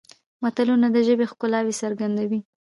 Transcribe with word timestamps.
متلونه 0.43 0.87
د 0.91 0.97
ژبې 1.07 1.25
ښکلاوې 1.31 1.73
څرګندوي 1.81 2.39